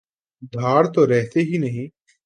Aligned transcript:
دھاڑ 0.53 0.81
تو 0.93 1.01
رہتی 1.07 1.41
ہی 1.49 1.57
نہیں۔ 1.57 1.87